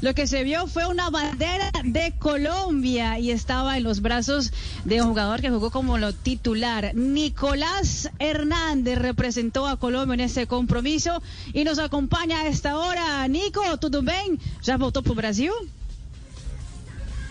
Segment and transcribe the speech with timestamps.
[0.00, 4.52] lo que se vio fue una bandera de Colombia y estaba en los brazos
[4.84, 6.94] de un jugador que jugó como lo titular.
[6.94, 11.22] Nicolás Hernández representó a Colombia en ese compromiso
[11.52, 13.26] y nos acompaña a esta hora.
[13.28, 14.38] Nico, ¿todo bien?
[14.62, 15.50] ¿Ya votó por Brasil?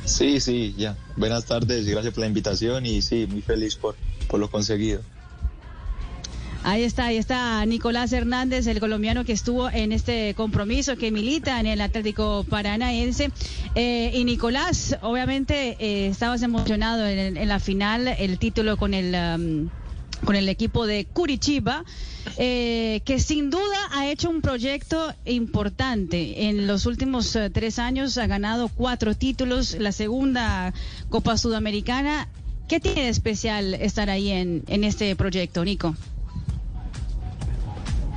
[0.06, 0.96] Sí, sí, ya.
[1.16, 3.96] Buenas tardes, gracias por la invitación y sí, muy feliz por,
[4.28, 5.02] por lo conseguido.
[6.68, 11.62] Ahí está, ahí está Nicolás Hernández, el colombiano que estuvo en este compromiso, que milita
[11.62, 13.32] en el Atlético Paranaense.
[13.74, 19.16] Eh, y Nicolás, obviamente, eh, estabas emocionado en, la final, el título con el...
[19.16, 19.70] Um,
[20.25, 21.86] con el equipo de Curitiba,
[22.38, 26.47] eh, que sin duda ha hecho un proyecto importante.
[26.50, 30.74] En los últimos tres años ha ganado cuatro títulos, la segunda
[31.10, 32.28] Copa Sudamericana.
[32.67, 35.95] ¿Qué tiene de especial estar ahí en, en este proyecto, Nico?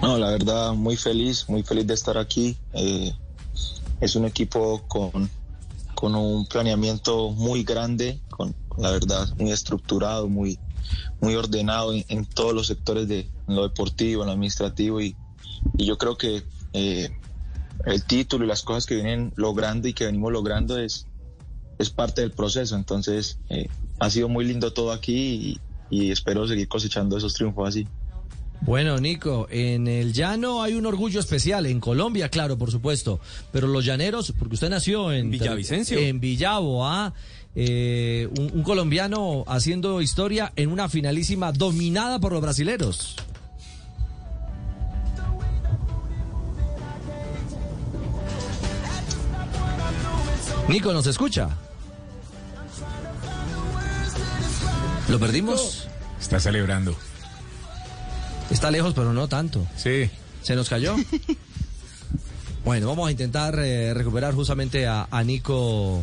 [0.03, 2.57] No, la verdad, muy feliz, muy feliz de estar aquí.
[2.73, 3.13] Eh,
[4.01, 5.29] es un equipo con,
[5.95, 10.59] con un planeamiento muy grande, con, la verdad, muy estructurado, muy,
[11.21, 15.17] muy ordenado en, todos los sectores de lo deportivo, en lo administrativo y,
[15.75, 17.11] yo creo que eh,
[17.85, 21.07] el título y las cosas que vienen logrando y que venimos logrando es,
[21.79, 22.77] es parte del proceso.
[22.77, 27.69] Entonces, eh, ha sido muy lindo todo aquí y, y espero seguir cosechando esos triunfos
[27.69, 27.87] así.
[28.63, 33.19] Bueno, Nico, en el llano hay un orgullo especial, en Colombia, claro, por supuesto,
[33.53, 37.15] pero los llaneros, porque usted nació en Villavicencio, en Villavo, ¿ah?
[37.57, 43.17] Eh, un, colombiano haciendo historia en una finalísima dominada por los brasileros.
[50.69, 51.49] Nico, ¿nos escucha?
[55.09, 55.89] ¿Lo perdimos?
[56.21, 56.95] Está celebrando.
[58.51, 59.67] Está lejos, pero no tanto.
[59.77, 60.11] Sí.
[60.43, 60.97] ¿Se nos cayó?
[62.65, 66.03] bueno, vamos a intentar eh, recuperar justamente a, Nico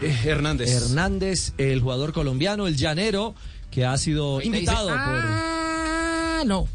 [0.00, 0.70] eh, Hernández.
[0.70, 3.34] Hernández, el jugador colombiano, el llanero,
[3.70, 4.98] que ha sido invitado por...
[4.98, 6.66] Ah, no.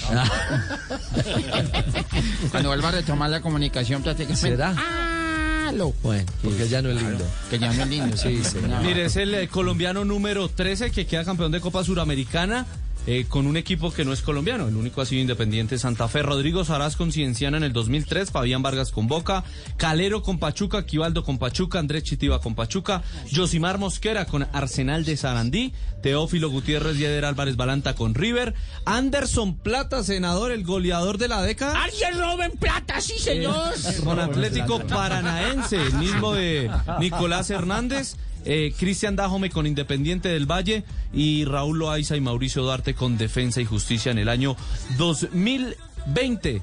[2.50, 4.04] Cuando vuelva a retomar la comunicación,
[4.34, 4.74] ¿Será?
[4.78, 7.24] Ah, bueno, porque el llano es lindo.
[7.48, 8.82] Que el llano es lindo, sí, señor.
[8.82, 12.66] Mire, es el eh, colombiano número 13 que queda campeón de Copa Suramericana
[13.06, 14.68] eh, con un equipo que no es colombiano.
[14.68, 16.22] El único ha sido Independiente Santa Fe.
[16.22, 19.44] Rodrigo Saraz con Cienciana en el 2003, Fabián Vargas con Boca,
[19.76, 23.02] Calero con Pachuca, Quivaldo con Pachuca, Andrés Chitiva con Pachuca,
[23.34, 25.72] Josimar Mosquera con Arsenal de Sarandí,
[26.02, 31.42] Teófilo Gutiérrez y Eder Álvarez Balanta con River, Anderson Plata, senador, el goleador de la
[31.42, 31.82] década.
[31.82, 33.74] ¡Arjen Robben Plata, sí señor!
[34.04, 40.84] con Atlético Paranaense, el mismo de Nicolás Hernández eh, Cristian Dajome con Independiente del Valle
[41.12, 44.56] y Raúl Loaiza y Mauricio Duarte con Defensa y Justicia en el año
[44.98, 46.62] 2020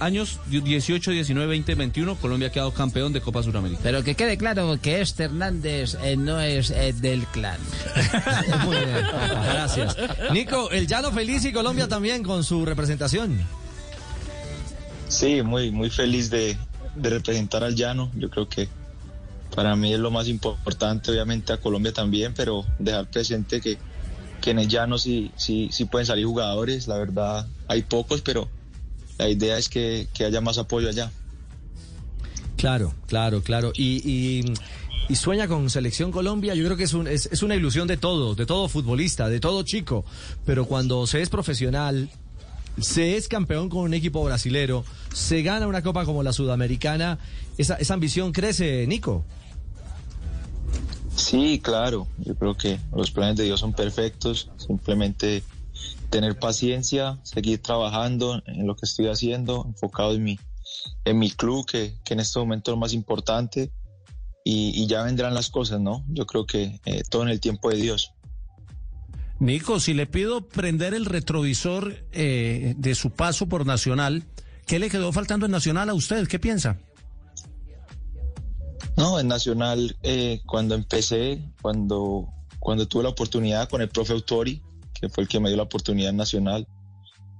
[0.00, 3.82] años 18, 19, 20, 21, Colombia ha quedado campeón de Copa Suramericana.
[3.82, 7.58] Pero que quede claro que este Hernández eh, no es eh, del clan.
[8.64, 9.06] Muy bien,
[9.52, 9.96] gracias.
[10.32, 13.38] Nico, el Llano feliz y Colombia también con su representación.
[15.08, 16.56] Sí, muy, muy feliz de,
[16.94, 18.10] de representar al Llano.
[18.14, 18.68] Yo creo que
[19.54, 23.78] para mí es lo más importante, obviamente a Colombia también, pero dejar presente que,
[24.40, 28.48] que en el llano sí, sí, sí pueden salir jugadores, la verdad hay pocos, pero
[29.18, 31.10] la idea es que, haya más apoyo allá.
[32.56, 33.72] Claro, claro, claro.
[33.74, 34.44] Y,
[35.08, 37.96] y, sueña con Selección Colombia, yo creo que es, un, es, es, una ilusión de
[37.96, 40.04] todo, de todo futbolista, de todo chico,
[40.44, 42.10] pero cuando se es profesional,
[42.80, 47.18] se es campeón con un equipo brasilero, se gana una copa como la sudamericana,
[47.58, 49.24] esa, ambición crece, Nico.
[51.16, 52.06] Sí, claro.
[52.18, 54.50] Yo creo que los planes de Dios son perfectos.
[54.56, 55.42] Simplemente
[56.08, 60.38] tener paciencia, seguir trabajando en lo que estoy haciendo, enfocado en mi,
[61.04, 63.72] en mi club, que, en este momento es lo más importante.
[64.44, 66.04] Y, ya vendrán las cosas, ¿no?
[66.08, 68.12] Yo creo que eh, todo en el tiempo de Dios.
[69.40, 74.24] Nico, si le pido prender el retrovisor eh, de su paso por Nacional,
[74.66, 76.26] ¿qué le quedó faltando en Nacional a usted?
[76.26, 76.78] ¿Qué piensa?
[78.96, 82.28] No, en Nacional, eh, cuando empecé, cuando,
[82.58, 84.60] cuando tuve la oportunidad con el profe Autori,
[84.92, 86.66] que fue el que me dio la oportunidad en Nacional,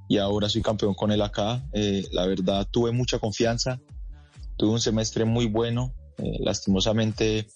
[0.09, 3.81] y ahora soy campeón con él acá, eh, la verdad tuve mucha confianza,
[4.57, 5.93] tuve un semestre muy bueno,
[6.41, 7.49] lastimosamente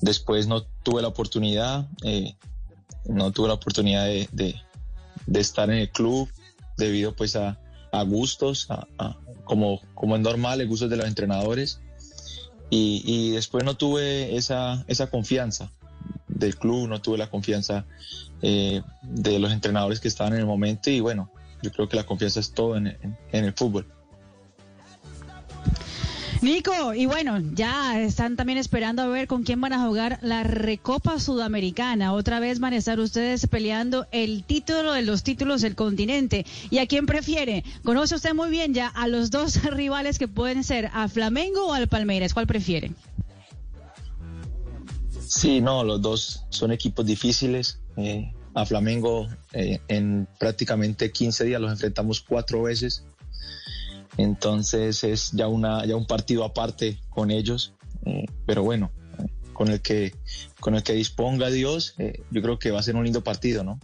[0.00, 1.88] después no tuve la oportunidad,
[3.06, 4.54] no tuve la oportunidad de,
[5.34, 6.28] estar en el club
[6.76, 7.58] debido pues a,
[8.06, 8.68] gustos,
[9.44, 11.80] como, como es normal, el gustos de los entrenadores
[12.70, 15.72] y, después no tuve esa, esa confianza
[16.28, 17.84] del club, no tuve la confianza
[18.42, 21.30] eh, de los entrenadores que estaban en el momento y bueno,
[21.62, 22.96] yo creo que la confianza es todo en,
[23.32, 23.86] el fútbol.
[26.42, 30.42] Nico, y bueno, ya están también esperando a ver con quién van a jugar la
[30.42, 32.14] Recopa Sudamericana.
[32.14, 36.46] Otra vez van a estar ustedes peleando el título de los títulos del continente.
[36.70, 37.62] ¿Y a quién prefiere?
[37.84, 41.72] Conoce usted muy bien ya a los dos rivales que pueden ser a Flamengo o
[41.74, 42.32] al Palmeiras.
[42.32, 42.92] ¿Cuál prefiere?
[45.28, 47.80] Sí, no, los dos son equipos difíciles.
[47.98, 53.04] Eh, a Flamengo eh, en prácticamente 15 días los enfrentamos cuatro veces.
[54.16, 57.74] Entonces es ya, una, ya un partido aparte con ellos.
[58.06, 58.90] Eh, pero bueno,
[59.52, 60.14] con el que,
[60.58, 61.94] con el que disponga Dios,
[62.30, 63.78] yo creo que va a ser un lindo partido, ¿no?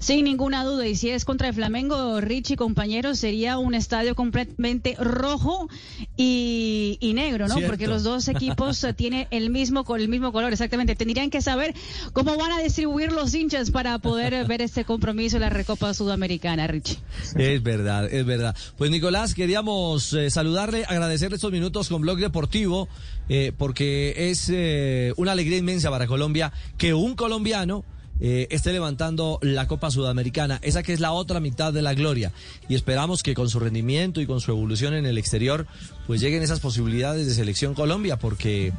[0.00, 4.96] Sin ninguna duda, y si es contra el Flamengo, Richie, compañeros, sería un estadio completamente
[4.98, 5.68] rojo
[6.16, 7.56] y, negro, ¿no?
[7.66, 10.96] Porque los dos equipos tienen el mismo, el mismo color, exactamente.
[10.96, 11.74] Tendrían que saber
[12.14, 16.66] cómo van a distribuir los hinchas para poder ver este compromiso en la Recopa Sudamericana,
[16.66, 16.96] Richie.
[17.36, 18.56] Es verdad, es verdad.
[18.78, 22.88] Pues Nicolás, queríamos eh, saludarle, agradecerle estos minutos con Blog Deportivo,
[23.28, 27.84] eh, porque es eh, una alegría inmensa para Colombia que un colombiano
[28.20, 32.32] eh, esté levantando la Copa Sudamericana, esa que es la otra mitad de la gloria.
[32.68, 35.66] Y esperamos que con su rendimiento y con su evolución en el exterior,
[36.06, 38.72] pues lleguen esas posibilidades de selección Colombia, porque,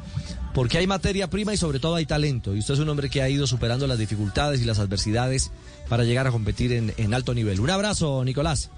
[0.54, 2.54] porque hay materia prima y sobre todo hay talento.
[2.54, 5.50] Y usted es un hombre que ha ido superando las dificultades y las adversidades
[5.88, 7.60] para llegar a competir en, en alto nivel.
[7.60, 8.70] Un abrazo, Nicolás.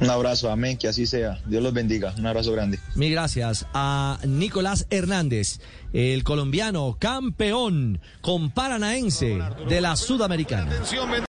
[0.00, 1.38] Un abrazo, amén, que así sea.
[1.46, 2.14] Dios los bendiga.
[2.18, 2.78] Un abrazo grande.
[2.94, 5.60] Mil gracias a Nicolás Hernández,
[5.92, 9.38] el colombiano campeón con paranaense
[9.68, 10.72] de la Sudamericana.